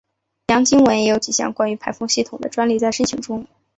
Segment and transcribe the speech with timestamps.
[0.47, 3.45] 杨经文也有几项关于排风系统的专利在申请中。